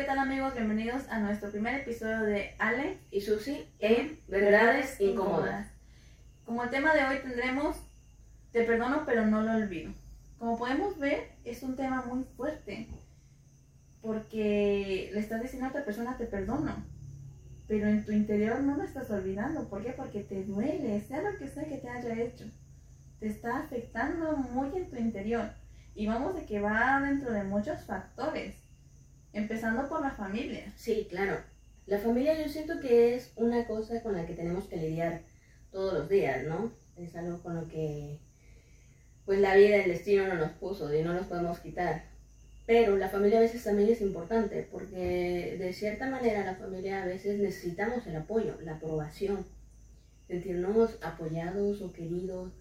[0.00, 0.54] ¿qué tal amigos?
[0.54, 5.68] Bienvenidos a nuestro primer episodio de Ale y Susi en Verdades Incómodas.
[6.46, 7.76] Como el tema de hoy tendremos
[8.50, 9.92] Te perdono pero no lo olvido.
[10.38, 12.88] Como podemos ver, es un tema muy fuerte
[14.00, 16.82] porque le estás diciendo a otra persona te perdono,
[17.68, 19.68] pero en tu interior no lo estás olvidando.
[19.68, 19.92] ¿Por qué?
[19.92, 22.46] Porque te duele, sea lo que sea que te haya hecho.
[23.18, 25.50] Te está afectando muy en tu interior.
[25.94, 28.56] Y vamos de que va dentro de muchos factores,
[29.32, 30.72] empezando por la familia.
[30.76, 31.38] Sí, claro.
[31.86, 35.22] La familia yo siento que es una cosa con la que tenemos que lidiar
[35.72, 36.72] todos los días, ¿no?
[36.96, 38.18] Es algo con lo que
[39.24, 42.04] pues la vida, el destino no nos puso y no nos podemos quitar.
[42.66, 47.06] Pero la familia a veces también es importante porque de cierta manera la familia a
[47.06, 49.46] veces necesitamos el apoyo, la aprobación,
[50.26, 52.52] sentirnos apoyados o queridos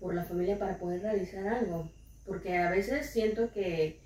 [0.00, 1.90] por la familia para poder realizar algo.
[2.26, 4.00] Porque a veces siento que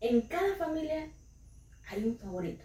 [0.00, 1.08] en cada familia
[1.88, 2.64] hay un favorito,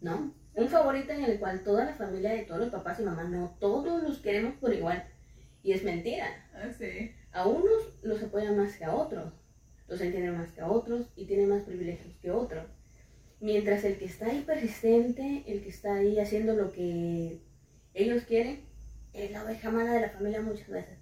[0.00, 0.34] ¿no?
[0.54, 3.56] Un favorito en el cual toda la familia de todos los papás y mamás, no
[3.58, 5.04] todos los queremos por igual.
[5.62, 6.26] Y es mentira.
[6.54, 7.10] Ah, sí.
[7.32, 9.32] A unos los apoyan más que a otros,
[9.88, 12.66] los entienden más que a otros y tienen más privilegios que otros.
[13.40, 17.40] Mientras el que está ahí persistente, el que está ahí haciendo lo que
[17.94, 18.60] ellos quieren,
[19.12, 20.98] es la oveja mala de la familia muchas veces.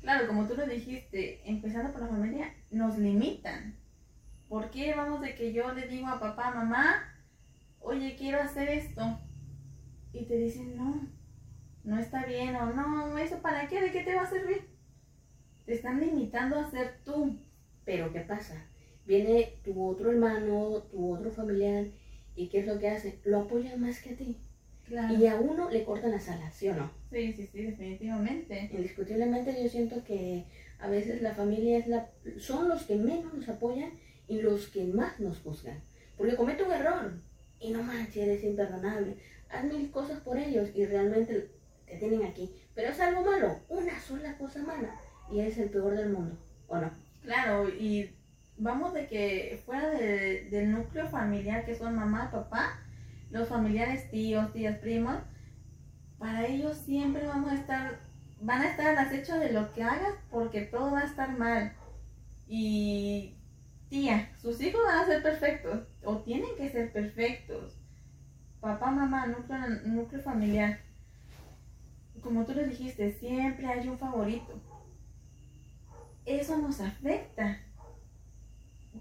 [0.00, 3.76] Claro, como tú lo dijiste, empezando por la familia, nos limitan.
[4.48, 7.14] ¿Por qué vamos de que yo le digo a papá, mamá,
[7.80, 9.18] oye, quiero hacer esto?
[10.12, 11.06] Y te dicen, no,
[11.84, 13.80] no está bien, o no, ¿eso para qué?
[13.80, 14.62] ¿De qué te va a servir?
[15.66, 17.38] Te están limitando a ser tú.
[17.84, 18.54] Pero ¿qué pasa?
[19.06, 21.86] Viene tu otro hermano, tu otro familiar,
[22.34, 23.18] y ¿qué es lo que hace?
[23.24, 24.36] Lo apoya más que a ti.
[24.90, 26.90] Y a uno le cortan las alas, ¿sí o no?
[27.10, 28.70] Sí, sí, sí, definitivamente.
[28.72, 30.46] Indiscutiblemente yo siento que
[30.78, 33.90] a veces la familia es la, son los que menos nos apoyan
[34.28, 35.80] los que más nos juzgan.
[36.16, 37.12] Porque comete un error
[37.60, 39.16] y no manches, eres imperdonable.
[39.50, 41.50] Haz mil cosas por ellos y realmente
[41.86, 42.52] te tienen aquí.
[42.74, 44.94] Pero es algo malo, una sola cosa mala
[45.30, 46.90] y eres el peor del mundo, ¿o no?
[47.22, 48.10] Claro, y
[48.56, 52.80] vamos de que fuera del núcleo familiar que son mamá, papá,
[53.30, 55.16] los familiares, tíos, tías, primos,
[56.18, 58.00] para ellos siempre vamos a estar,
[58.40, 61.72] van a estar al acecho de lo que hagas porque todo va a estar mal.
[62.48, 63.37] Y
[63.88, 67.76] tía, sus hijos van a ser perfectos o tienen que ser perfectos.
[68.60, 70.80] Papá, mamá, núcleo, núcleo familiar.
[72.22, 74.60] Como tú lo dijiste, siempre hay un favorito.
[76.26, 77.58] Eso nos afecta.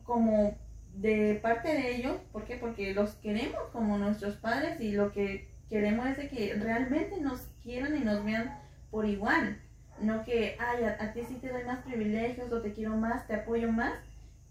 [0.03, 0.55] Como
[0.93, 2.55] de parte de ellos, ¿por qué?
[2.55, 7.41] Porque los queremos como nuestros padres y lo que queremos es de que realmente nos
[7.61, 8.59] quieran y nos vean
[8.89, 9.59] por igual.
[9.99, 13.35] No que, ay, a, ti sí te doy más privilegios o te quiero más, te
[13.35, 13.93] apoyo más,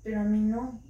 [0.06, 0.80] pero a mí no.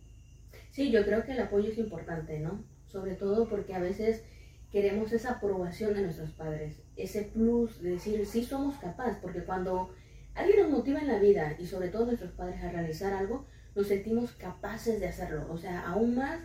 [0.70, 2.62] Sí, yo creo que el apoyo es importante, ¿no?
[2.84, 4.22] Sobre todo porque a veces
[4.70, 9.94] queremos esa aprobación de nuestros padres, ese plus de decir, sí somos capaces, porque cuando
[10.34, 13.86] alguien nos motiva en la vida y sobre todo nuestros padres a realizar algo, nos
[13.86, 15.46] sentimos capaces de hacerlo.
[15.50, 16.38] O sea, aún más,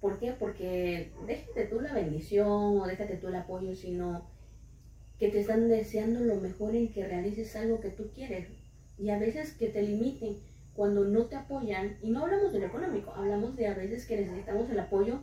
[0.00, 0.30] ¿por qué?
[0.30, 4.30] Porque déjate tú la bendición o déjate tú el apoyo, sino
[5.18, 8.46] que te están deseando lo mejor en que realices algo que tú quieres.
[8.96, 12.66] Y a veces que te limiten cuando no te apoyan, y no hablamos de lo
[12.66, 15.20] económico, hablamos de a veces que necesitamos el apoyo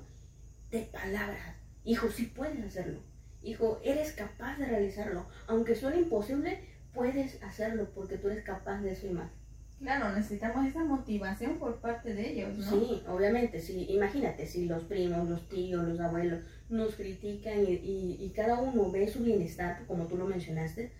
[0.71, 1.55] de palabras.
[1.83, 2.99] Hijo, sí puedes hacerlo.
[3.41, 5.25] Hijo, eres capaz de realizarlo.
[5.47, 6.59] Aunque suene imposible,
[6.93, 9.31] puedes hacerlo porque tú eres capaz de eso y más.
[9.79, 12.69] Claro, necesitamos esa motivación por parte de ellos, ¿no?
[12.69, 13.87] Sí, obviamente, sí.
[13.89, 19.07] Imagínate, si los primos, los tíos, los abuelos nos critican y, y, cada uno ve
[19.07, 20.91] su bienestar, como tú lo mencionaste,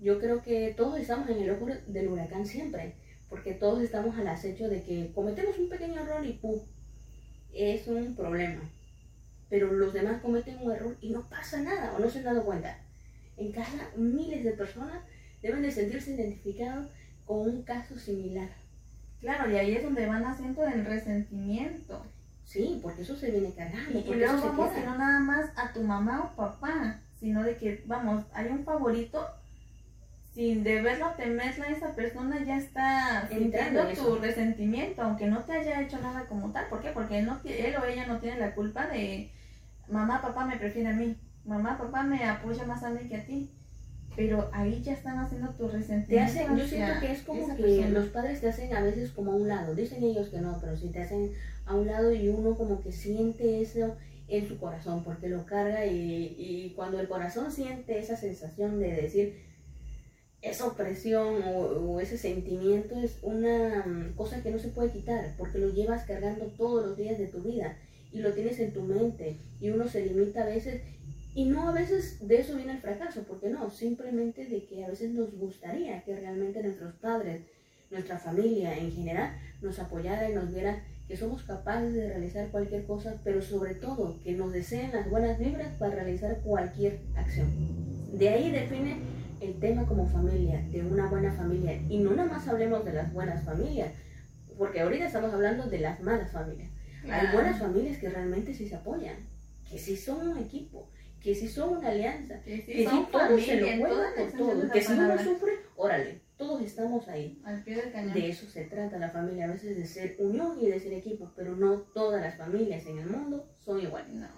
[0.00, 2.94] yo creo que todos estamos en el ojo del huracán siempre,
[3.28, 6.60] porque todos estamos al acecho de que cometemos un pequeño error y ¡pum!
[7.52, 8.62] Es un problema.
[9.48, 12.44] Pero los demás cometen un error y no pasa nada, o no se han dado
[12.44, 12.78] cuenta.
[13.36, 15.02] En casa, miles de personas
[15.42, 16.88] deben de sentirse identificados
[17.24, 18.48] con un caso similar.
[19.20, 22.04] Claro, y ahí es donde van haciendo el resentimiento.
[22.44, 23.98] Sí, porque eso se viene cargando.
[23.98, 28.24] Y, luego vamos no nada más a tu mamá o papá, sino de que, vamos,
[28.32, 29.26] hay un favorito,
[30.38, 35.82] sin de verlo temerla esa persona ya está sintiendo tu resentimiento, aunque no te haya
[35.82, 36.68] hecho nada como tal.
[36.68, 36.90] ¿Por qué?
[36.90, 39.32] Porque él, no, él o ella no tiene la culpa de
[39.88, 43.26] mamá, papá me prefiere a mí, mamá, papá me apoya más a mí que a
[43.26, 43.50] ti
[44.14, 46.56] pero ahí ya están haciendo tu resentimiento.
[46.56, 49.46] yo siento que es como que los padres te hacen a veces como a un
[49.46, 51.32] lado, dicen ellos que no, pero si te hacen
[51.66, 53.96] a un lado y uno como que siente eso
[54.26, 58.92] en su corazón, porque lo carga y, y cuando el corazón siente esa sensación de
[58.92, 59.47] decir,
[60.40, 65.58] esa opresión o, ese sentimiento es una mm, cosa que no se puede quitar, porque
[65.58, 67.76] lo llevas cargando todos los días de tu vida
[68.12, 70.82] y lo tienes en tu mente y uno se limita a veces
[71.34, 74.88] y no a veces de eso viene el fracaso, porque no, simplemente de que a
[74.88, 77.42] veces nos gustaría que realmente nuestros padres,
[77.90, 82.84] nuestra familia en general, nos apoyara y nos viera que somos capaces de realizar cualquier
[82.86, 87.48] cosa, pero sobre todo que nos deseen las buenas vibras para realizar cualquier acción.
[88.12, 91.80] De ahí define el tema como familia, de una buena familia.
[91.88, 93.92] Y no nada más hablemos de las buenas familias,
[94.56, 96.70] porque ahorita estamos hablando de las malas familias.
[97.10, 99.16] Hay buenas familias que realmente sí se apoyan,
[99.70, 100.90] que sí son un equipo,
[101.22, 104.92] que si son una alianza, que si, todos se lo juegan por todo, que si
[104.92, 107.40] uno sufre, órale, todos estamos ahí.
[108.14, 111.32] de eso se trata la familia, a veces de ser unión y de ser equipo,
[111.36, 114.12] pero no todas las familias en el mundo son iguales.
[114.12, 114.28] No.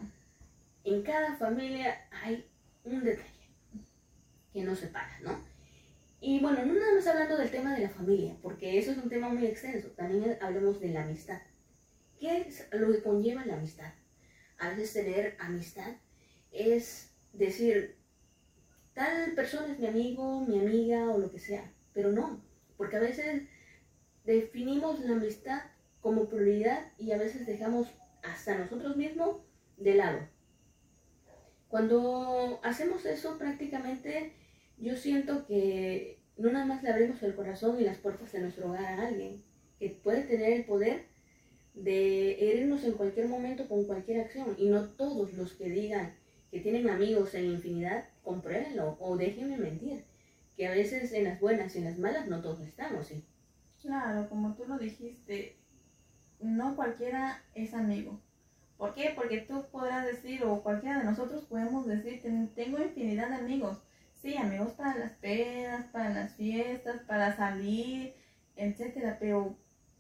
[0.85, 2.47] En cada familia hay
[2.85, 3.39] un detalle
[4.52, 5.38] que nos separa, ¿no?
[6.20, 9.08] Y bueno, no nada más hablando del tema de la familia, porque eso es un
[9.08, 11.41] tema muy extenso, también hablemos de la amistad.
[12.19, 13.93] ¿Qué es lo que conlleva la amistad?
[14.58, 15.97] A veces tener amistad
[16.52, 17.97] es decir,
[18.93, 22.43] tal persona es mi amigo, mi amiga o lo que sea, pero no,
[22.76, 23.44] porque a veces
[24.25, 25.62] definimos la amistad
[26.00, 27.88] como prioridad y a veces dejamos
[28.23, 29.37] hasta nosotros mismos
[29.76, 30.19] de lado.
[31.69, 34.35] Cuando hacemos eso prácticamente
[34.81, 38.69] yo siento que no nada más le abrimos el corazón y las puertas de nuestro
[38.69, 39.43] hogar a alguien
[39.79, 41.05] que puede tener el poder
[41.75, 46.15] de herirnos en cualquier momento con cualquier acción y no todos los que digan
[46.50, 50.05] que tienen amigos en infinidad, compruébenlo o déjenme mentir,
[50.56, 53.25] que a veces en las buenas y en las malas no todos estamos, ¿sí?
[53.81, 55.56] Claro, como tú lo dijiste,
[56.41, 58.21] no cualquiera es amigo.
[58.76, 59.12] ¿Por qué?
[59.15, 62.21] Porque tú podrás decir, o cualquiera de nosotros podemos decir,
[62.55, 63.79] tengo infinidad de amigos.
[64.20, 68.14] Sí, amigos para las pedas, para las fiestas, para salir,
[68.55, 69.56] etcétera, pero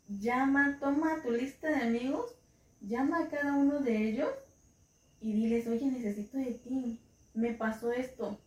[0.08, 2.34] llama, toma tu lista de amigos,
[2.82, 4.30] llama a cada uno de ellos
[5.20, 7.00] y diles, oye, necesito de ti,
[7.32, 8.38] me pasó esto,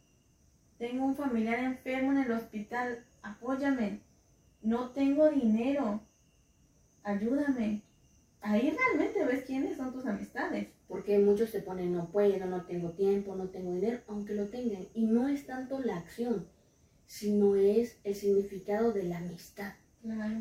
[0.78, 4.00] tengo un familiar enfermo en el hospital, apóyame,
[4.62, 6.02] no tengo dinero,
[7.04, 7.82] ayúdame.
[8.42, 10.73] Ahí realmente ves quiénes son tus amistades.
[11.14, 14.88] Porque muchos se ponen, no puedo, no tengo tiempo, no tengo dinero, aunque lo tengan.
[14.96, 16.48] Y no es tanto la acción,
[17.06, 19.74] sino es el significado de la amistad.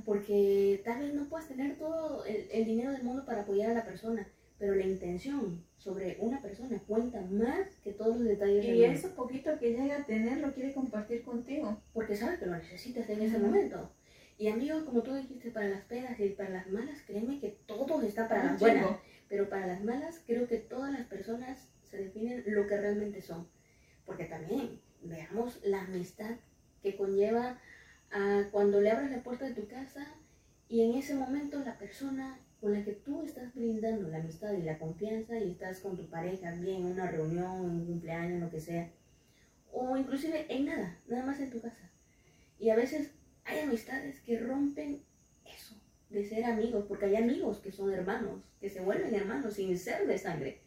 [0.06, 3.74] Porque tal vez no puedas tener todo el, el dinero del mundo para apoyar a
[3.74, 4.26] la persona,
[4.58, 8.64] pero la intención sobre una persona cuenta más que todos los detalles.
[8.64, 11.76] Y eso poquito que llega a tener lo quiere compartir contigo.
[11.92, 13.90] Porque sabe que lo necesitas en ese momento.
[14.38, 18.00] Y amigos, como tú dijiste, para las pedas y para las malas, créeme que todo
[18.00, 18.86] está para las buenas.
[19.32, 23.48] Pero para las malas, creo que todas las personas se definen lo que realmente son.
[24.04, 26.36] Porque también veamos la amistad
[26.82, 27.58] que conlleva
[28.10, 30.06] a cuando le abres la puerta de tu casa
[30.68, 34.64] y en ese momento la persona con la que tú estás brindando la amistad y
[34.64, 38.50] la confianza y estás con tu pareja bien en una reunión, en un cumpleaños, lo
[38.50, 38.90] que sea,
[39.72, 41.90] o inclusive en nada, nada más en tu casa.
[42.58, 43.12] Y a veces
[43.44, 45.01] hay amistades que rompen
[46.12, 50.06] de ser amigos, porque hay amigos que son hermanos, que se vuelven hermanos sin ser
[50.06, 50.60] de sangre.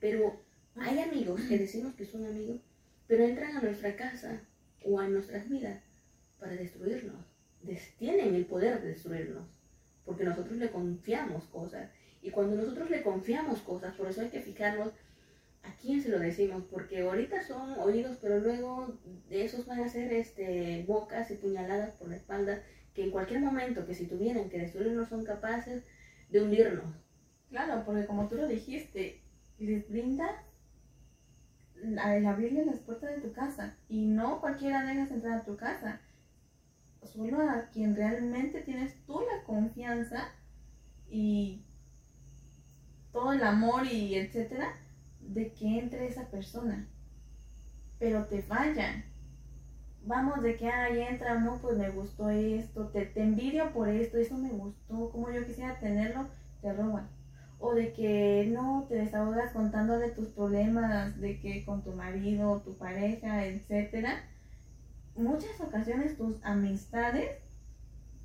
[0.00, 0.40] Pero
[0.76, 2.60] hay amigos que decimos que son amigos,
[3.06, 4.40] pero entran a nuestra casa
[4.84, 5.82] o a nuestras vidas
[6.38, 7.24] para destruirnos.
[7.98, 9.44] tienen el poder de destruirnos
[10.08, 11.90] porque nosotros le confiamos cosas.
[12.22, 14.88] Y cuando nosotros le confiamos cosas, por eso hay que fijarnos
[15.62, 18.96] a quién se lo decimos, porque ahorita son oídos, pero luego
[19.28, 22.62] de esos van a ser este, bocas y puñaladas por la espalda,
[22.98, 25.84] que en cualquier momento que si tuvieran que destruirnos son capaces
[26.30, 26.84] de hundirnos.
[27.48, 29.22] Claro, porque como tú lo dijiste,
[29.60, 30.42] les brinda
[31.80, 36.00] el abrirle las puertas de tu casa y no cualquiera dejas entrar a tu casa
[37.04, 40.32] solo a quien realmente tienes tú la confianza
[41.08, 41.62] y
[43.12, 44.74] todo el amor y etcétera
[45.20, 46.88] de que entre esa persona.
[48.00, 49.04] Pero te fallan.
[50.04, 54.16] Vamos de que ahí entra, no, pues me gustó esto, te, te envidio por esto,
[54.16, 56.26] eso me gustó, como yo quisiera tenerlo,
[56.62, 57.08] te roban.
[57.58, 62.76] O de que no te desahogas contándole tus problemas, de que con tu marido, tu
[62.78, 64.22] pareja, etcétera
[65.18, 67.30] muchas ocasiones tus amistades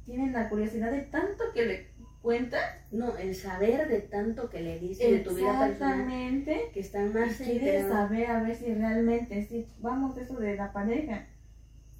[0.06, 1.88] tienen la curiosidad de tanto que le
[2.22, 2.64] cuentas.
[2.92, 6.06] No, el saber de tanto que le dices de tu vida personal.
[6.46, 11.26] Que están más quieres saber a ver si realmente, si vamos eso de la pareja.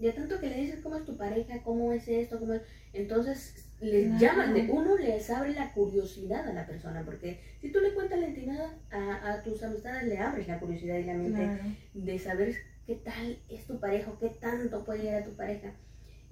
[0.04, 2.62] Ya tanto que le dices cómo es tu pareja, cómo es esto, cómo es...
[2.92, 7.80] Entonces les llaman, de uno les abre la curiosidad a la persona, porque si tú
[7.80, 12.20] le cuentas la intimidad a, tus amistades, le abres la curiosidad y la mente de
[12.20, 12.54] saber
[12.86, 15.74] qué tal es tu pareja, qué tanto puede llegar a tu pareja.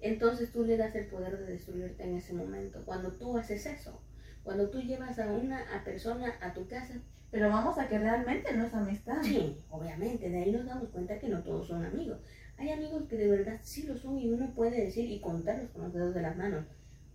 [0.02, 4.02] Entonces tú le das el poder de destruirte en ese momento, cuando tú haces eso.
[4.44, 6.96] Cuando tú llevas a una persona a tu casa.
[7.30, 9.22] Pero vamos a que realmente no es amistad.
[9.24, 12.20] Sí, obviamente, de ahí nos damos cuenta que no todos son amigos.
[12.58, 15.84] Hay amigos que de verdad sí lo son y uno puede decir y contarlos con
[15.84, 16.66] los dedos de las manos.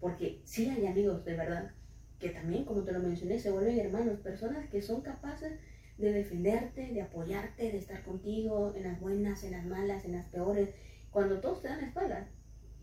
[0.01, 1.71] Porque sí hay amigos de verdad
[2.19, 5.59] que también, como te lo mencioné, se vuelven hermanos, personas que son capaces
[5.99, 10.27] de defenderte, de apoyarte, de estar contigo en las buenas, en las malas, en las
[10.27, 10.71] peores,
[11.11, 12.29] cuando todos te dan la espalda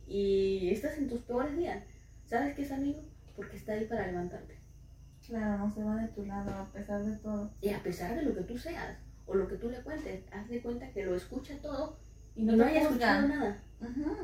[0.08, 1.84] y estás en tus peores días.
[2.26, 3.02] ¿Sabes qué es amigo?
[3.36, 4.58] Porque está ahí para levantarte.
[5.26, 7.52] Claro, no se va de tu lado a pesar de todo.
[7.62, 10.50] Y a pesar de lo que tú seas o lo que tú le cuentes, haz
[10.50, 11.98] de cuenta que lo escucha todo
[12.36, 13.63] y no, haya escuchado nada.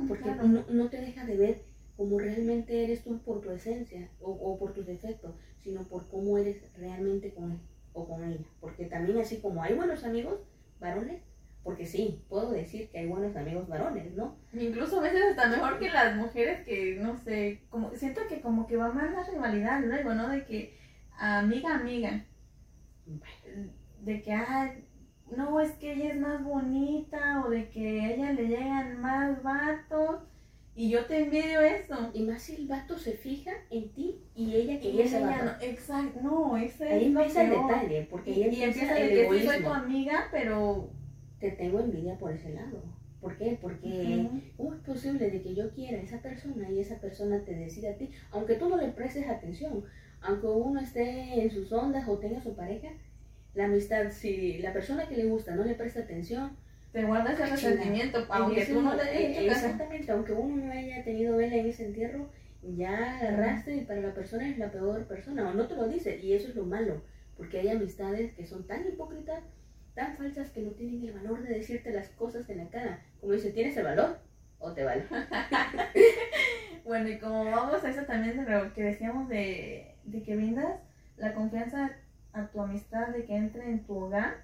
[0.07, 1.61] porque no, no, te deja de ver
[1.97, 6.37] como realmente eres tú por tu esencia o, o por tus defectos, sino por cómo
[6.37, 7.59] eres realmente con él
[7.93, 8.45] o con ella.
[8.61, 10.39] Porque también así como hay buenos amigos
[10.79, 11.21] varones,
[11.63, 14.37] porque sí, puedo decir que hay buenos amigos varones, ¿no?
[14.53, 18.65] Incluso a veces hasta mejor que las mujeres que, no sé, como siento que como
[18.65, 20.29] que va más la rivalidad luego, ¿no?
[20.29, 20.77] De que
[21.19, 22.25] amiga, amiga.
[24.01, 24.73] De que, ah,
[25.35, 29.41] no, es que ella es más bonita o de que a ella le llegan más
[29.43, 30.21] vatos
[30.75, 31.95] y yo te envidio eso.
[32.13, 36.19] Y más si el vato se fija en ti y ella que ella No, exacto,
[36.21, 39.69] no, ese Ahí empieza el detalle, porque ella y empieza, el de que soy tu
[39.69, 40.89] amiga, pero...
[41.39, 42.81] Te tengo envidia por ese lado.
[43.21, 43.57] ¿Por qué?
[43.61, 47.55] Porque ¿cómo es posible de que yo quiera a esa persona y esa persona te
[47.55, 48.09] decida a ti?
[48.31, 49.83] Aunque tú no le prestes atención,
[50.21, 52.89] aunque uno esté en sus ondas o tenga su pareja,
[53.53, 56.55] la amistad, si la persona que le gusta no le presta atención,
[56.91, 61.55] te guarda ese resentimiento, aunque tú no le Exactamente, aunque uno no haya tenido vela
[61.55, 62.29] en ese entierro,
[62.63, 66.19] ya agarraste y para la persona es la peor persona, o no te lo dice,
[66.19, 67.01] y eso es lo malo,
[67.37, 69.43] porque hay amistades que son tan hipócritas,
[69.93, 73.03] tan falsas, que no tienen el valor de decirte las cosas en la cara.
[73.19, 74.17] Como dice, ¿tienes el valor?
[74.59, 75.05] ¿O te vale?
[76.85, 80.79] bueno, y como vamos a eso también de lo que decíamos de, de que brindas
[81.17, 81.91] la confianza
[82.33, 84.43] a tu amistad de que entre en tu hogar,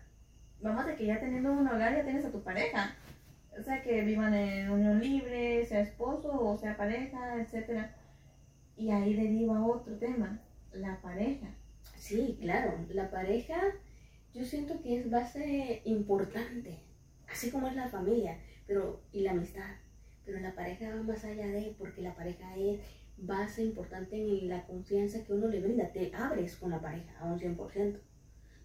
[0.61, 2.95] vamos de que ya teniendo un hogar ya tienes a tu pareja.
[3.57, 7.87] O sea, que vivan en unión libre, sea esposo o sea pareja, etc.
[8.75, 10.39] Y ahí deriva otro tema,
[10.73, 11.47] la pareja.
[11.97, 13.55] Sí, claro, la pareja
[14.35, 16.77] yo siento que es base importante,
[17.31, 18.37] así como es la familia,
[18.67, 19.69] pero y la amistad.
[20.25, 22.81] Pero la pareja va más allá de, porque la pareja es
[23.17, 25.91] base importante en la confianza que uno le brinda.
[25.91, 27.99] Te abres con la pareja a un 100%.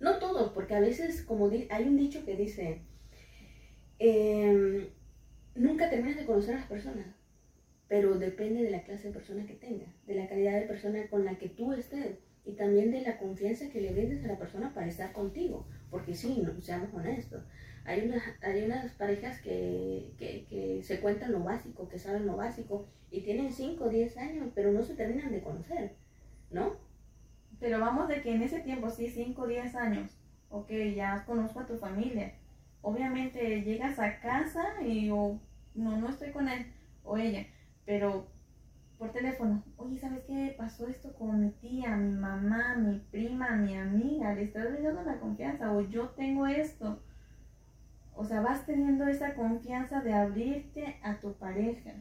[0.00, 2.82] No todos, porque a veces, como hay un dicho que dice,
[3.98, 4.88] em,
[5.54, 7.06] nunca terminas de conocer a las personas,
[7.86, 11.24] pero depende de la clase de persona que tengas, de la calidad de persona con
[11.24, 14.72] la que tú estés y también de la confianza que le brindes a la persona
[14.72, 17.42] para estar contigo, porque sí, no, seamos honestos.
[17.84, 22.86] Hay unas, hay unas parejas que, que, se cuentan lo básico, que saben lo básico,
[23.10, 25.96] y tienen 5 o 10 años, pero no se terminan de conocer,
[26.50, 26.72] ¿no?
[27.58, 30.10] Pero vamos de que en ese tiempo, sí, 5 o 10 años,
[30.50, 32.34] ok, ya conozco a tu familia.
[32.82, 35.38] Obviamente llegas a casa y o
[35.74, 36.66] no, no estoy con él
[37.04, 37.46] o ella,
[37.84, 38.26] pero
[39.00, 43.74] por teléfono, oye, ¿sabes qué pasó esto con mi tía, mi mamá, mi prima, mi
[43.74, 44.34] amiga?
[44.34, 47.02] Le estás brindando la confianza o yo tengo esto.
[48.14, 51.92] O sea, vas teniendo esa confianza de abrirte a tu pareja,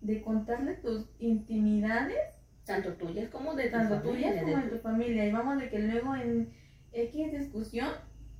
[0.00, 5.26] de contarle tus intimidades tanto tuyas como de tu Tanto tuyas como de tu familia.
[5.26, 6.52] Y vamos de que luego en
[6.92, 7.88] X discusión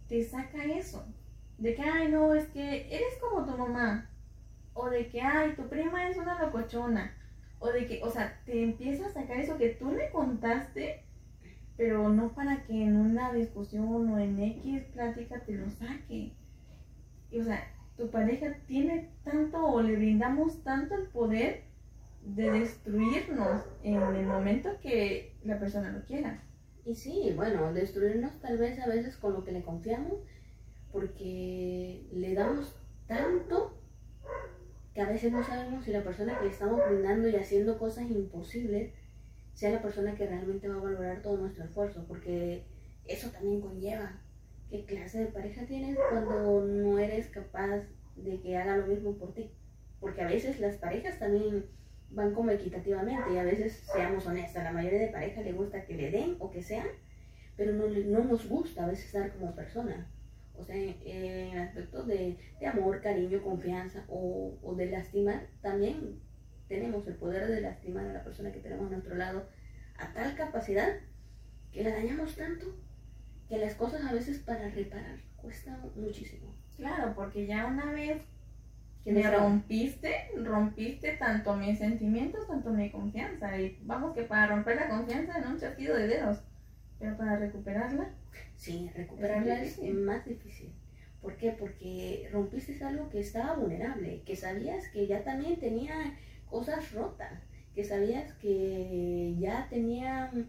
[0.06, 1.04] te saca eso.
[1.56, 4.08] De que, ay, no, es que eres como tu mamá.
[4.75, 7.16] O de que, ay, tu prima es una locochona.
[7.58, 11.02] O de que, o sea, te empieza a sacar eso que tú le contaste,
[11.78, 16.32] pero no para que en una discusión o en X plática te lo saque.
[17.32, 21.62] O sea, tu pareja tiene tanto o le brindamos tanto el poder
[22.25, 26.42] de destruirnos en el momento que la persona lo quiera.
[26.85, 30.14] Y sí, bueno, destruirnos tal vez a veces con lo que le confiamos,
[30.90, 32.75] porque le damos
[33.06, 33.78] tanto
[34.94, 38.11] que a veces no sabemos si la persona que le estamos brindando y haciendo cosas
[38.11, 38.90] imposibles
[39.58, 42.62] sea la persona que realmente va a valorar todo nuestro esfuerzo, porque
[43.06, 44.22] eso también conlleva
[44.70, 47.82] qué clase de pareja tienes cuando no eres capaz
[48.14, 49.50] de que haga lo mismo por ti.
[49.98, 51.64] Porque a veces las parejas también
[52.10, 55.94] van como equitativamente y a veces, seamos honestas, la mayoría de parejas le gusta que
[55.94, 56.86] le den o que sean,
[57.56, 60.08] pero no, no nos gusta a veces dar como persona.
[60.56, 66.20] O sea, en, aspectos de, de, amor, cariño, confianza o, o, de lastimar, también
[66.68, 69.48] tenemos el poder de lastimar a la persona que tenemos a nuestro lado
[69.98, 70.88] a tal capacidad
[71.72, 72.66] que la dañamos tanto
[73.48, 76.54] que las cosas a veces para reparar cuesta muchísimo.
[76.76, 78.22] Claro, porque ya una vez
[79.04, 83.58] Que me me rom- rompiste, rompiste tanto mis sentimientos, tanto mi confianza.
[83.58, 86.42] Y vamos que para romper la confianza en un chasquido de dedos,
[86.98, 88.10] pero para recuperarla,
[88.56, 90.72] Sí, recuperarla Es es más difícil.
[91.22, 91.52] ¿Por qué?
[91.52, 95.94] Porque rompiste algo que estaba vulnerable, que sabías que ya también tenía
[96.48, 97.32] cosas rotas,
[97.74, 100.48] que sabías que ya tenía mm,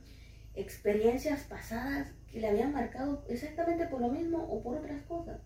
[0.55, 5.41] experiencias pasadas que le habían marcado exactamente por lo mismo o por otras cosas.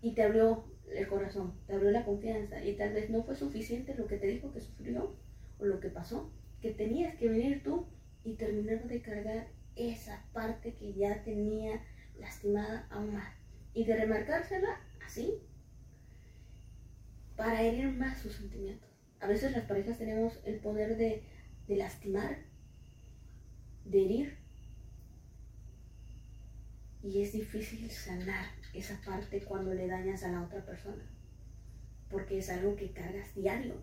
[0.00, 3.94] Y te abrió el corazón, te abrió la confianza y tal vez no fue suficiente
[3.94, 5.16] lo que te dijo que sufrió
[5.58, 7.86] o lo que pasó, que tenías que venir tú
[8.24, 11.80] y terminar de cargar esa parte que ya tenía
[12.18, 13.32] lastimada aún más
[13.74, 15.40] y de remarcársela así
[17.36, 18.91] para herir más sus sentimientos.
[19.22, 21.22] A veces las parejas tenemos el poder de,
[21.68, 22.36] de lastimar,
[23.86, 24.38] de herir
[27.02, 31.02] y es difícil sanar esa parte cuando le dañas a la otra persona
[32.10, 33.74] porque es algo que cargas diario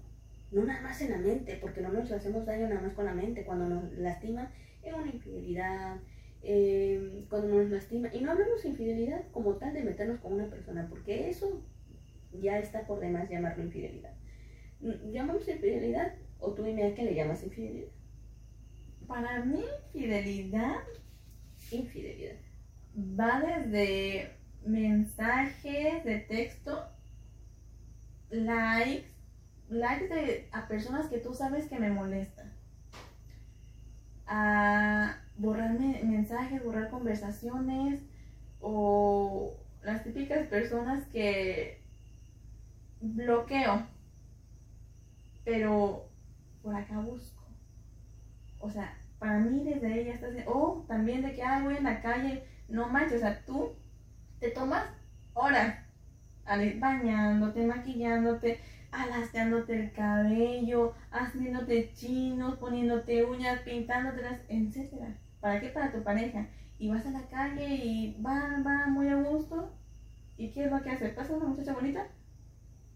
[0.52, 3.14] no nada más en la mente, porque no nos hacemos daño nada más con la
[3.14, 4.52] mente, cuando nos lastima
[4.84, 5.98] en una infidelidad,
[6.42, 10.48] eh, cuando nos lastima, y no hablamos de infidelidad como tal de meternos con una
[10.48, 11.62] persona, porque eso
[12.34, 14.14] ya está por demás llamarlo infidelidad.
[14.82, 17.90] Mm, ¿Llamamos infidelidad o tú dime a qué le llamas infidelidad?
[19.08, 20.82] para mí fidelidad
[21.72, 22.36] Infidelidad.
[22.96, 26.88] va desde mensajes de texto,
[28.30, 29.08] likes,
[29.70, 32.52] likes de, a personas que tú sabes que me molestan,
[34.28, 38.02] a borrar me- mensajes, borrar conversaciones
[38.62, 41.82] o las típicas personas que
[43.02, 43.88] bloqueo,
[45.44, 46.10] pero
[46.62, 47.44] por acá busco.
[48.60, 51.84] O sea, para mí desde ahí ya estás, o también de que, ay, voy en
[51.84, 53.74] la calle, no manches, o sea, tú
[54.40, 54.86] te tomas
[55.34, 55.76] horas
[56.80, 58.60] bañándote, maquillándote,
[58.92, 65.16] alasteándote el cabello, haciéndote chinos, poniéndote uñas, pintándotelas, etcétera.
[65.40, 65.70] ¿Para qué?
[65.70, 66.48] Para tu pareja.
[66.80, 69.72] Y vas a la calle y va, va muy a gusto.
[70.38, 71.10] ¿Y qué es lo que hace?
[71.10, 72.08] ¿Pasa una muchacha bonita?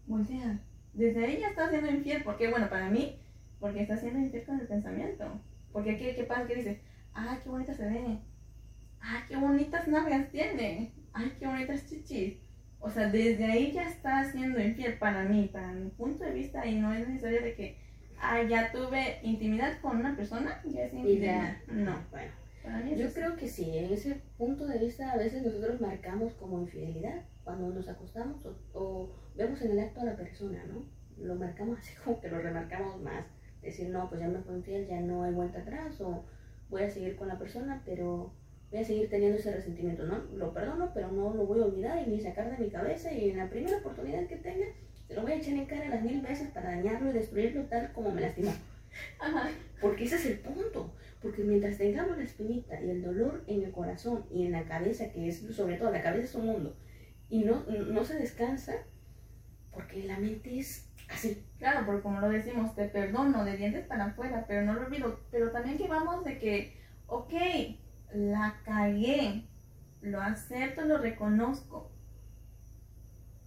[0.06, 0.58] Voltea.
[0.94, 2.22] Desde ahí ya está siendo infiel.
[2.22, 3.18] porque Bueno, para mí,
[3.60, 5.40] porque está siendo infiel con el pensamiento.
[5.72, 6.46] Porque ¿qué, qué pasa?
[6.46, 6.80] ¿Qué dice?
[7.12, 8.18] ¡Ay, qué bonita se ve!
[9.00, 10.92] ¡Ay, qué bonitas nalgas tiene!
[11.12, 12.36] ¡Ay, qué bonitas chichis!
[12.80, 16.66] O sea, desde ahí ya está siendo infiel para mí, para mi punto de vista,
[16.66, 17.78] y no es necesario de que,
[18.20, 22.30] ah, ya tuve intimidad con una persona, ya es ya, No, Bueno,
[22.96, 27.22] yo creo que sí, en ese punto de vista a veces nosotros marcamos como infidelidad
[27.42, 30.84] cuando nos acostamos o, o vemos en el acto a la persona, ¿no?
[31.18, 33.26] Lo marcamos así como que lo remarcamos más.
[33.62, 36.24] Decir, no, pues ya me fue infiel, ya no hay vuelta atrás o
[36.68, 38.34] voy a seguir con la persona, pero
[38.70, 40.18] voy a seguir teniendo ese resentimiento, ¿no?
[40.34, 43.30] Lo perdono, pero no lo voy a olvidar y ni sacar de mi cabeza y
[43.30, 44.66] en la primera oportunidad que tenga,
[45.06, 47.92] se lo voy a echar en cara las mil veces para dañarlo y destruirlo tal
[47.92, 48.52] como me lastimó.
[49.18, 49.50] Ajá.
[49.80, 50.92] Porque ese es el punto.
[51.24, 55.10] Porque mientras tengamos la espinita y el dolor en el corazón y en la cabeza,
[55.10, 56.76] que es sobre todo la cabeza es un mundo,
[57.30, 58.74] y no, no se descansa,
[59.72, 61.42] porque la mente es así.
[61.58, 65.18] Claro, porque como lo decimos, te perdono de dientes para afuera, pero no lo olvido.
[65.30, 67.32] Pero también que vamos de que, ok,
[68.12, 69.46] la cagué,
[70.02, 71.90] lo acepto, lo reconozco,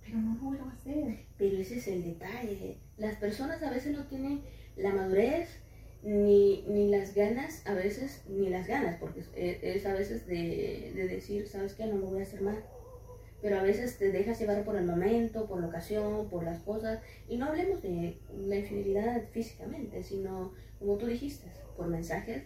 [0.03, 1.27] pero no lo vuelvo a hacer.
[1.37, 2.79] Pero ese es el detalle.
[2.97, 4.41] Las personas a veces no tienen
[4.75, 5.61] la madurez
[6.25, 10.91] ni, ni las ganas, a veces ni las ganas, porque es, es a veces de,
[10.95, 11.85] de decir, ¿sabes qué?
[11.85, 12.63] No lo voy a hacer mal.
[13.41, 16.99] Pero a veces te dejas llevar por el momento, por la ocasión, por las cosas.
[17.27, 18.17] Y no hablemos de
[18.47, 22.43] la infidelidad físicamente, sino, como tú dijiste, por mensajes,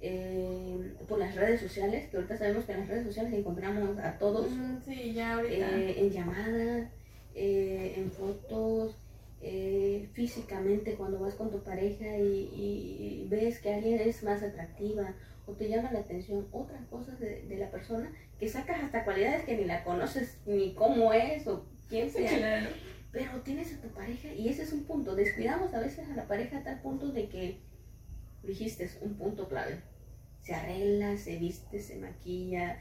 [0.00, 4.18] eh, por las redes sociales, que ahorita sabemos que en las redes sociales encontramos a
[4.18, 5.54] todos Mm, sí, ya ahorita.
[5.80, 6.88] eh, en llamadas,
[7.34, 8.96] eh, en fotos,
[9.46, 15.14] eh, físicamente cuando vas con tu pareja y, y ves que alguien es más atractiva
[15.46, 19.44] o te llama la atención otras cosas de, de la persona que sacas hasta cualidades
[19.44, 22.70] que ni la conoces ni cómo es o quién sea, claro.
[23.12, 25.14] pero tienes a tu pareja y ese es un punto.
[25.14, 27.60] Descuidamos a veces a la pareja a tal punto de que
[28.42, 29.80] dijiste es un punto clave.
[30.40, 32.80] Se arregla, se viste, se maquilla,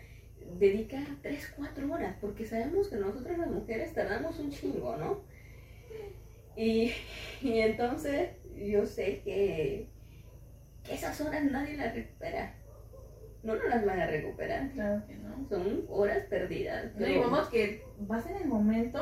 [0.60, 5.22] dedica 3, 4 horas, porque sabemos que nosotros las mujeres tardamos un chingo, ¿no?
[6.56, 6.92] Y,
[7.42, 9.90] y entonces yo sé que,
[10.84, 12.56] que esas horas nadie las recupera.
[13.44, 14.72] No, no las van a recuperar.
[14.72, 15.46] Claro que no.
[15.50, 16.96] Son horas perdidas.
[16.96, 19.00] No, y vamos que vas en el momento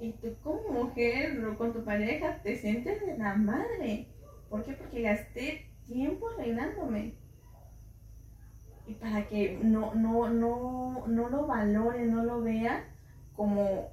[0.00, 4.08] y tú como mujer o con tu pareja te sientes de la madre.
[4.48, 4.72] ¿Por qué?
[4.72, 7.14] Porque gasté tiempo arreglándome.
[8.86, 12.84] Y para que no, no, no, no lo valore, no lo vea
[13.34, 13.90] como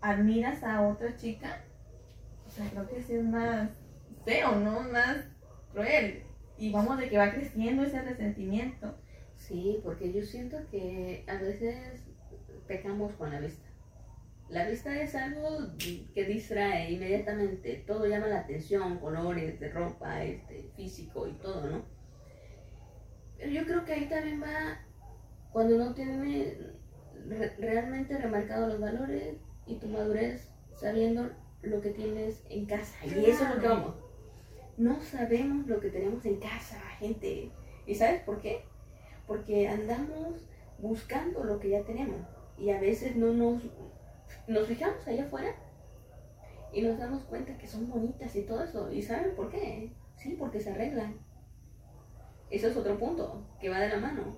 [0.00, 1.64] admiras a otra chica,
[2.70, 3.70] creo que sí es más
[4.24, 4.80] feo, ¿no?
[4.80, 5.18] Más
[5.72, 6.22] cruel.
[6.58, 8.94] Y vamos de que va creciendo ese resentimiento.
[9.36, 12.04] Sí, porque yo siento que a veces
[12.66, 13.68] pecamos con la vista.
[14.48, 20.70] La vista es algo que distrae inmediatamente, todo llama la atención, colores de ropa, este,
[20.76, 21.82] físico y todo, ¿no?
[23.38, 24.78] Pero yo creo que ahí también va
[25.52, 26.56] cuando no tiene
[27.58, 29.36] realmente remarcado los valores
[29.66, 31.30] y tu madurez sabiendo
[31.62, 32.94] lo que tienes en casa.
[33.06, 33.94] Y eso es lo que vamos.
[34.76, 37.50] No sabemos lo que tenemos en casa, gente.
[37.86, 38.64] ¿Y sabes por qué?
[39.26, 40.48] Porque andamos
[40.78, 42.20] buscando lo que ya tenemos.
[42.58, 43.62] Y a veces no nos
[44.46, 45.54] nos fijamos allá afuera
[46.72, 48.90] y nos damos cuenta que son bonitas y todo eso.
[48.90, 49.92] ¿Y saben por qué?
[50.16, 51.18] Sí, porque se arreglan.
[52.50, 54.36] Eso es otro punto que va de la mano.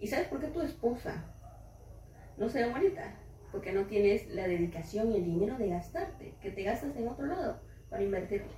[0.00, 1.24] ¿Y sabes por qué tu esposa
[2.36, 3.14] no se ve bonita?
[3.54, 7.26] Porque no tienes la dedicación y el dinero de gastarte, que te gastas en otro
[7.26, 8.48] lado para invertirle.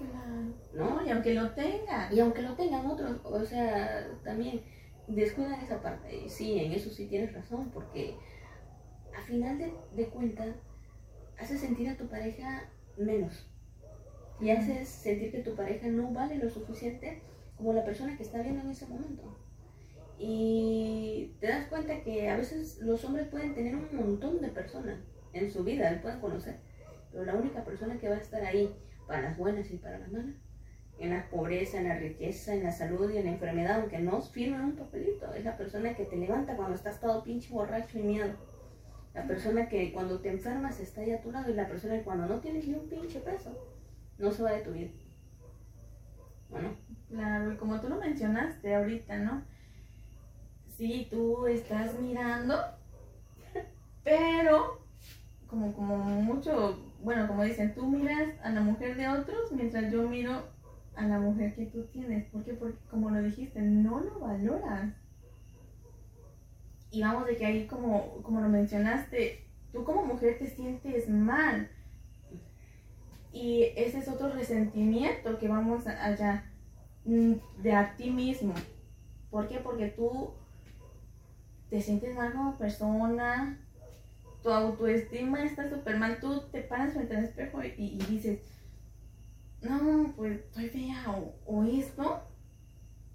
[0.00, 0.52] Claro.
[0.74, 1.06] ¿No?
[1.06, 2.12] Y aunque lo tengan.
[2.12, 4.62] Y aunque lo tengan otros, o sea, también
[5.06, 6.28] descuidan esa parte.
[6.28, 8.16] Sí, en eso sí tienes razón, porque
[9.16, 10.56] a final de, de cuentas,
[11.38, 13.48] haces sentir a tu pareja menos.
[14.40, 17.22] Y haces sentir que tu pareja no vale lo suficiente
[17.56, 19.38] como la persona que está viendo en ese momento.
[20.22, 24.98] Y te das cuenta que a veces los hombres pueden tener un montón de personas
[25.32, 26.58] en su vida, pueden conocer,
[27.10, 30.12] pero la única persona que va a estar ahí para las buenas y para las
[30.12, 30.36] malas,
[30.98, 34.20] en la pobreza, en la riqueza, en la salud y en la enfermedad, aunque no
[34.20, 38.02] firme un papelito, es la persona que te levanta cuando estás todo pinche borracho y
[38.02, 38.34] miedo
[39.14, 42.04] la persona que cuando te enfermas está ahí a tu lado y la persona que
[42.04, 43.50] cuando no tienes ni un pinche peso
[44.18, 44.90] no se va de tu vida.
[46.48, 46.76] Bueno.
[47.08, 49.42] Claro, como tú lo mencionaste ahorita, ¿no?
[50.80, 52.56] Sí, tú estás mirando,
[54.02, 54.80] pero
[55.46, 60.08] como, como mucho, bueno, como dicen, tú miras a la mujer de otros mientras yo
[60.08, 60.42] miro
[60.96, 62.24] a la mujer que tú tienes.
[62.30, 62.54] ¿Por qué?
[62.54, 64.94] Porque como lo dijiste, no lo valoras.
[66.90, 71.68] Y vamos de que ahí, como, como lo mencionaste, tú como mujer te sientes mal.
[73.34, 76.50] Y ese es otro resentimiento que vamos allá
[77.04, 78.54] mm, de a ti mismo.
[79.30, 79.58] ¿Por qué?
[79.58, 80.39] Porque tú
[81.70, 83.58] te sientes mal como persona,
[84.42, 88.40] tu autoestima está súper mal, tú te paras frente al espejo y, dices,
[89.62, 92.22] no, pues estoy fea o, o esto,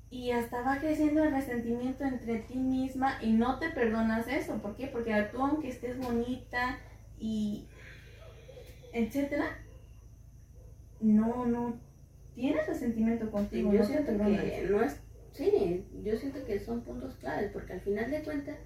[0.09, 4.61] y hasta va creciendo el resentimiento entre ti misma y no te perdonas eso.
[4.61, 4.87] ¿Por qué?
[4.87, 6.79] Porque tú aunque estés bonita
[7.19, 7.67] y
[8.93, 9.57] etcétera,
[11.01, 11.79] no, no
[12.33, 13.73] tienes resentimiento contigo.
[13.73, 15.01] yo siento que no es,
[15.35, 18.57] sí, yo siento que son puntos claves porque al final de cuentas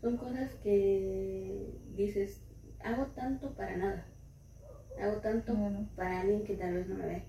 [0.00, 2.42] son cosas que dices,
[2.82, 4.06] hago tanto para nada.
[5.00, 5.54] Hago tanto
[5.96, 7.22] para alguien que tal vez no me ve.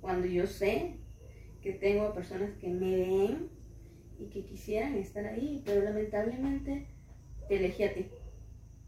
[0.00, 0.96] Cuando yo sé
[1.60, 3.50] que tengo personas que me ven
[4.18, 6.86] y que quisieran estar ahí, pero lamentablemente
[7.48, 8.10] te elegí a ti.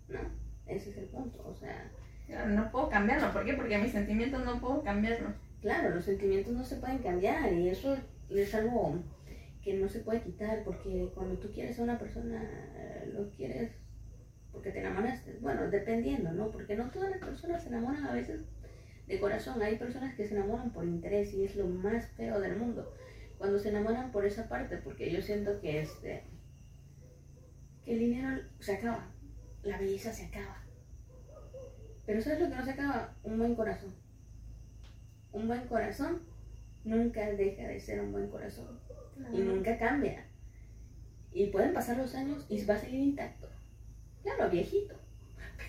[0.09, 0.20] ¿No?
[0.66, 1.44] Ese es el punto.
[1.46, 1.90] O sea.
[2.26, 3.33] Claro, no puedo cambiarlo.
[3.33, 3.52] ¿Por qué?
[3.52, 5.35] Porque mis sentimientos no puedo cambiarlos.
[5.61, 7.96] Claro, los sentimientos no se pueden cambiar y eso
[8.30, 9.02] es algo
[9.64, 12.42] que no se puede quitar porque cuando tú quieres a una persona,
[13.12, 13.72] lo quieres
[14.53, 15.38] porque te enamoraste.
[15.40, 16.50] Bueno, dependiendo, ¿no?
[16.50, 18.42] Porque no todas las personas se enamoran a veces
[19.07, 19.61] de corazón.
[19.62, 22.94] Hay personas que se enamoran por interés y es lo más feo del mundo.
[23.38, 26.24] Cuando se enamoran por esa parte, porque yo siento que este
[27.85, 29.11] que el dinero se acaba,
[29.62, 30.62] la belleza se acaba.
[32.07, 33.14] Pero ¿sabes lo que no se acaba?
[33.22, 33.94] Un buen corazón.
[35.33, 36.22] Un buen corazón
[36.85, 38.79] nunca deja de ser un buen corazón.
[39.33, 40.24] Y nunca cambia.
[41.33, 43.48] Y pueden pasar los años y va a seguir intacto.
[44.22, 44.94] Claro, viejito.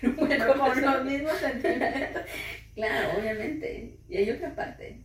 [0.00, 2.22] Pero con los mismos sentimientos.
[2.74, 3.98] Claro, obviamente.
[4.06, 5.00] Y hay otra parte.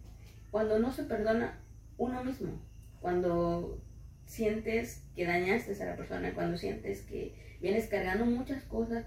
[0.51, 1.57] Cuando no se perdona
[1.97, 2.61] uno mismo,
[2.99, 3.81] cuando
[4.25, 9.05] sientes que dañaste a la persona, cuando sientes que vienes cargando muchas cosas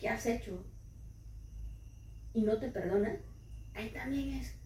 [0.00, 0.64] que has hecho
[2.34, 3.18] y no te perdonan,
[3.74, 4.59] ahí también es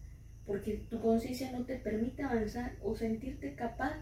[0.45, 3.95] porque tu conciencia no te permite avanzar o sentirte capaz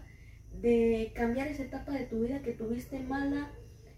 [0.60, 3.50] de cambiar esa etapa de tu vida que tuviste mala,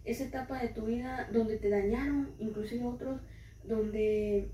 [0.05, 3.21] esa etapa de tu vida donde te dañaron, inclusive otros,
[3.65, 4.53] donde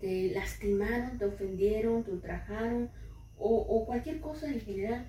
[0.00, 2.90] te lastimaron, te ofendieron, te ultrajaron
[3.36, 5.06] o, cualquier cosa en general.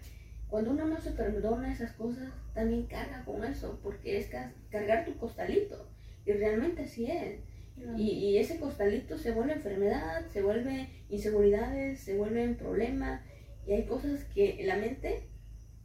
[0.50, 4.30] Cuando uno no se perdona esas cosas, también carga con eso, porque es
[4.70, 5.88] cargar tu costalito.
[6.26, 7.40] Y realmente así es.
[7.98, 13.22] Y, ese costalito se vuelve enfermedad, se vuelve inseguridades, se vuelven problemas.
[13.66, 15.30] Y hay cosas que la mente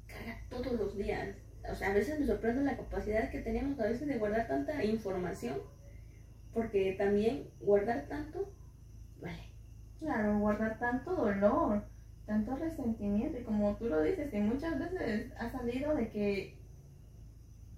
[0.07, 1.37] carga todos los días.
[1.71, 4.85] O sea, a veces me sorprende la capacidad que tenemos a veces de guardar tanta
[4.85, 5.57] información
[6.53, 8.53] Porque también guardar tanto,
[9.21, 9.51] vale.
[9.99, 11.85] Claro, guardar tanto dolor,
[12.27, 16.59] tanto resentimiento, y como tú lo dices, y muchas veces ha salido de que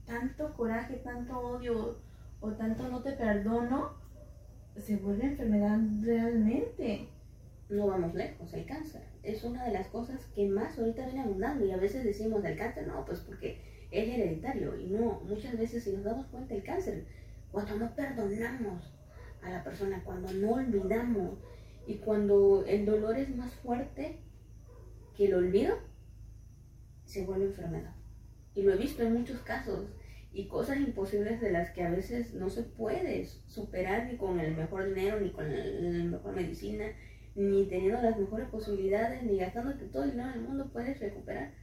[0.04, 1.98] tanto coraje, tanto odio
[2.40, 3.94] o tanto no te perdono,
[4.78, 7.08] se vuelve enfermedad realmente.
[7.68, 11.66] No vamos lejos, el cáncer es una de las cosas que más ahorita viene abundando
[11.66, 13.58] y a veces decimos del cáncer, no, pues porque
[13.90, 17.04] es hereditario y no, muchas veces si nos damos cuenta el cáncer,
[17.50, 18.94] cuando no perdonamos
[19.42, 21.38] a la persona, cuando no olvidamos
[21.88, 24.20] y cuando el dolor es más fuerte
[25.16, 25.76] que el olvido,
[27.04, 27.94] se vuelve enfermedad.
[28.54, 29.86] Y lo he visto en muchos casos
[30.36, 34.54] y cosas imposibles de las que a veces no se puede superar ni con el
[34.54, 36.84] mejor dinero, ni con la mejor medicina,
[37.34, 41.54] ni teniendo las mejores posibilidades, ni gastando todo el dinero del mundo puedes recuperar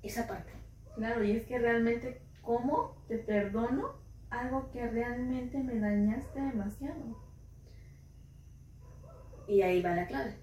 [0.00, 0.52] esa parte.
[0.94, 3.96] Claro, y es que realmente, ¿cómo te perdono
[4.30, 7.18] algo que realmente me dañaste demasiado?
[9.48, 10.36] Y ahí va la clave.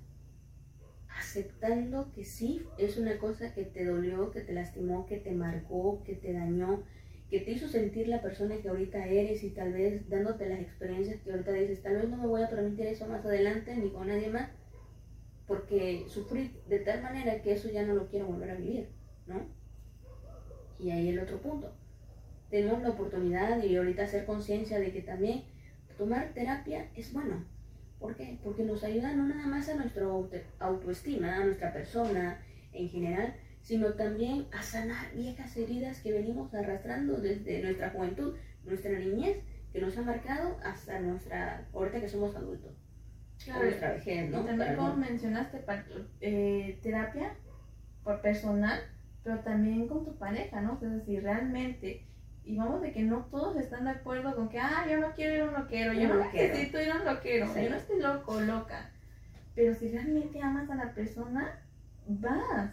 [1.17, 6.03] Aceptando que sí es una cosa que te dolió, que te lastimó, que te marcó,
[6.03, 6.83] que te dañó,
[7.29, 11.21] que te hizo sentir la persona que ahorita eres y tal vez dándote las experiencias
[11.21, 14.07] que ahorita dices, tal vez no me voy a permitir eso más adelante ni con
[14.07, 14.49] nadie más,
[15.45, 18.89] porque sufrí de tal manera que eso ya no lo quiero volver a vivir,
[19.25, 19.45] ¿no?
[20.79, 21.73] Y ahí el otro punto.
[22.49, 25.43] Tenemos la oportunidad y ahorita hacer conciencia de que también
[25.97, 27.43] tomar terapia es bueno.
[27.99, 28.37] ¿Por qué?
[28.43, 30.05] Porque nos ayuda no nada más a nuestra
[30.59, 32.39] autoestima, a nuestra persona
[32.71, 33.33] en general,
[33.67, 39.39] sino también a sanar viejas heridas que venimos arrastrando desde nuestra juventud, nuestra niñez,
[39.73, 42.71] que nos ha marcado hasta nuestra, ahorita que somos adultos.
[43.43, 44.41] Claro, nuestra vejez, ¿no?
[44.41, 45.65] Y también como mencionaste,
[46.21, 47.33] eh, terapia
[48.05, 48.79] por personal,
[49.21, 50.79] pero también con tu pareja, ¿no?
[50.79, 52.07] Sea, si realmente,
[52.45, 55.35] y vamos de que no todos están de acuerdo con que, ah, yo no quiero
[55.35, 58.39] ir a un loquero, yo, no, necesito ir a un loquero, yo no estoy loco,
[58.39, 58.91] loca.
[59.55, 61.59] Pero si realmente amas a la persona,
[62.07, 62.71] vas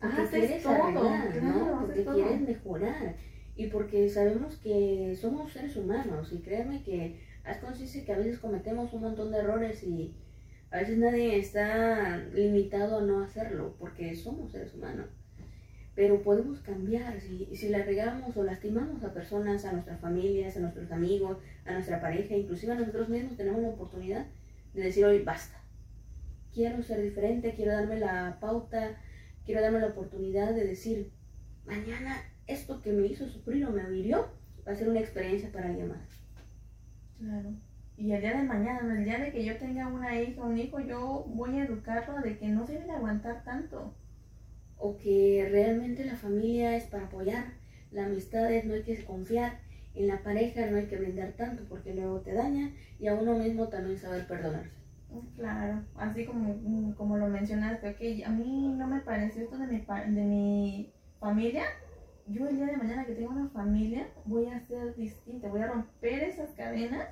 [0.00, 1.80] porque quieres arreglar, ¿no?
[1.80, 3.16] Porque quieres mejorar.
[3.56, 6.32] Y porque sabemos que somos seres humanos.
[6.32, 10.14] Y créeme que haz conciencia que a veces cometemos un montón de errores y
[10.70, 15.08] a veces nadie está limitado a no hacerlo, porque somos seres humanos.
[15.94, 17.20] Pero podemos cambiar.
[17.20, 21.72] Si, si la regamos o lastimamos a personas, a nuestras familias, a nuestros amigos, a
[21.72, 24.26] nuestra pareja, inclusive a nosotros mismos, tenemos la oportunidad
[24.74, 25.60] de decir hoy basta.
[26.54, 28.96] Quiero ser diferente, quiero darme la pauta
[29.48, 31.10] quiero darme la oportunidad de decir,
[31.64, 34.28] mañana esto que me hizo sufrir o me hirió
[34.66, 36.06] va a ser una experiencia para alguien más.
[37.18, 37.54] Claro.
[37.96, 40.58] Y el día de mañana, el día de que yo tenga una hija o un
[40.58, 43.94] hijo, yo voy a educarlo de que no se debe aguantar tanto.
[44.76, 47.54] O que realmente la familia es para apoyar,
[47.90, 49.60] la amistad es no hay que confiar,
[49.94, 53.38] en la pareja no hay que brindar tanto porque luego te daña y a uno
[53.38, 54.77] mismo también saber perdonarse.
[55.36, 59.66] Claro, así como, mm, como lo mencionaste, ok, a mí no me parece esto de
[59.66, 61.64] mi, de mi familia,
[62.26, 65.68] yo el día de mañana que tenga una familia voy a ser distinta, voy a
[65.68, 67.08] romper esas cadenas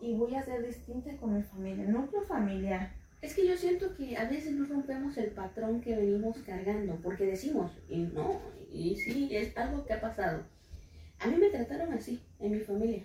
[0.00, 2.92] y voy a ser distinta con mi familia, núcleo familiar.
[3.22, 7.26] Es que yo siento que a veces no rompemos el patrón que venimos cargando, porque
[7.26, 8.40] decimos, y no,
[8.72, 10.44] y sí, es algo que ha pasado.
[11.20, 13.02] A mí me trataron así en mi familia,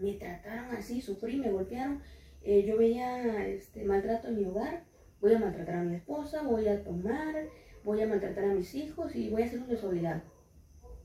[0.00, 2.00] me trataron así, sufrí, me golpearon,
[2.42, 4.84] eh, yo veía este, maltrato en mi hogar,
[5.20, 7.48] voy a maltratar a mi esposa, voy a tomar,
[7.84, 10.22] voy a maltratar a mis hijos y voy a ser un desobligado.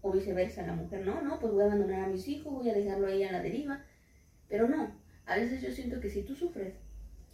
[0.02, 2.74] O viceversa, la mujer, no, no, pues voy a abandonar a mis hijos, voy a
[2.74, 3.84] dejarlo ahí a la deriva.
[4.48, 4.96] Pero no,
[5.26, 6.76] a veces yo siento que si tú sufres,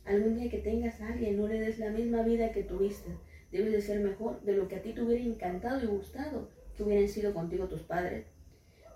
[0.05, 3.11] algún día que tengas a alguien, no le des la misma vida que tuviste.
[3.51, 6.83] Debes de ser mejor de lo que a ti te hubiera encantado y gustado que
[6.83, 8.25] hubieran sido contigo tus padres,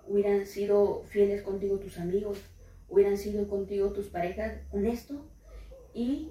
[0.08, 2.42] hubieran sido fieles contigo tus amigos,
[2.88, 5.20] hubieran sido contigo tus parejas honestos
[5.94, 6.30] y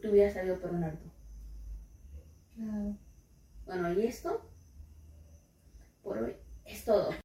[0.00, 1.08] te hubieras sabido perdonar tú.
[3.66, 4.42] Bueno, y esto
[6.02, 7.10] por hoy es todo.